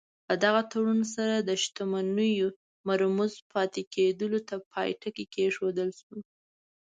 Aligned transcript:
په 0.27 0.33
دغه 0.43 0.61
تړون 0.71 0.99
سره 1.15 1.35
د 1.39 1.49
شتمنیو 1.63 2.47
مرموز 2.89 3.33
پاتې 3.51 3.81
کېدلو 3.93 4.39
ته 4.47 4.55
پای 4.71 4.89
ټکی 5.01 5.25
کېښودل 5.33 5.89
شو. 5.99 6.15